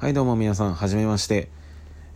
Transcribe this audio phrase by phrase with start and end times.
[0.00, 1.50] はいどうも皆さん、はじめまして。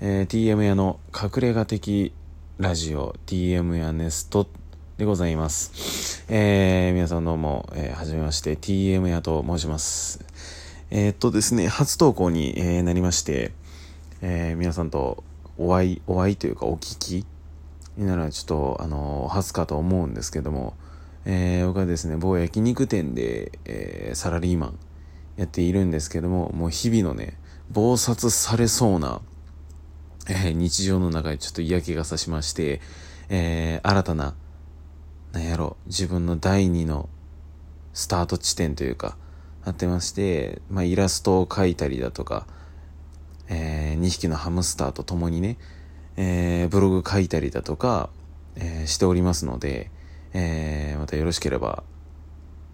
[0.00, 2.14] えー、TM 屋の隠れ家的
[2.56, 4.48] ラジオ TM 屋ネスト
[4.96, 6.24] でございます。
[6.30, 10.24] えー、皆さんどうも、えー、はじめまして TM 屋と申します。
[10.90, 13.52] えー、っとですね、初投稿に、えー、なりまして、
[14.22, 15.22] えー、皆さんと
[15.58, 17.26] お会い、お会いというかお聞き
[17.98, 20.72] になるのはちょっと、あの初かと思うんですけども、
[21.26, 24.78] えー、僕はですね、某焼肉店で、えー、サラリーマン
[25.36, 27.36] やっているんですけども、もう日々のね、
[27.70, 29.20] 暴殺されそうな、
[30.28, 32.80] えー、日常の中でちょっと嫌気がさしまして、
[33.28, 34.34] えー、新たな、
[35.32, 37.08] なんやろ、自分の第二の
[37.92, 39.16] スタート地点というか、
[39.64, 42.46] なってまして、まあ、イラストを描いたりだとか、
[43.48, 45.56] えー、2匹のハムスターと共にね、
[46.16, 48.10] えー、ブログ書いたりだとか、
[48.56, 49.90] えー、しておりますので、
[50.32, 51.82] えー、またよろしければ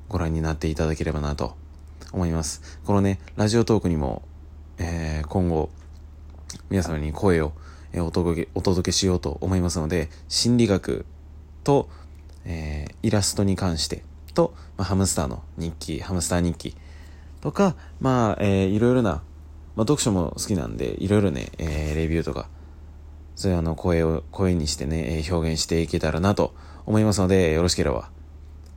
[0.08, 1.54] ご覧になっていただければなと
[2.12, 2.80] 思います。
[2.84, 4.22] このね、ラジオトークにも
[4.82, 5.68] えー、今後、
[6.70, 7.52] 皆様に声を、
[7.92, 11.04] えお届け、お届けしようと思いますので、心理学
[11.64, 11.90] と、
[12.46, 16.76] えー、イラストに関して、と、まあ、ハムスターの日記、ハムスター日記
[17.42, 19.22] とか、まあ、えー、いろいろな、
[19.76, 22.48] まあ、読書も好きなんで、いろいろね、えー、レビューとか、
[23.36, 26.54] そういうあの、声を、声にしてね、え表現していけたらなと
[26.86, 28.10] 思いますので、よろしければ、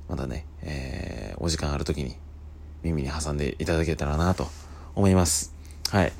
[0.09, 2.17] またね、えー、お時間ある時に
[2.83, 4.47] 耳に挟んでいただけたらなと
[4.95, 5.52] 思います。
[5.93, 6.13] はい。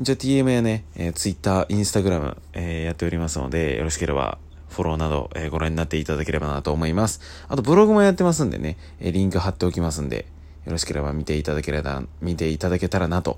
[0.00, 4.38] 一応 TM やね、えー、Twitter、Instagram、えー、やっておりますので、よろしければ
[4.70, 7.20] フォローなど、えー、ご覧になっていただければなと思います。
[7.50, 10.24] あとブログもやってますんでね、えー、リンク貼っておきますんで、
[10.64, 13.36] よろしければ見ていただければ、見ていただけたらなと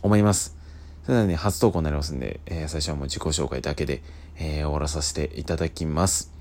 [0.00, 0.56] 思います。
[1.04, 4.00] それではね、初投稿になりますんで、えー、最初はもう自己紹介だけで、
[4.38, 6.32] えー、終わらさせていただきます。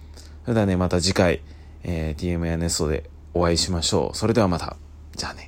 [0.44, 1.42] それではね、また次回、
[1.84, 4.18] えー、TM やネストでお会いしましょう。
[4.18, 4.78] それではまた。
[5.14, 5.45] じゃあね。